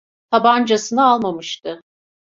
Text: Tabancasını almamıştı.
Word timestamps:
Tabancasını 0.31 1.05
almamıştı. 1.05 1.81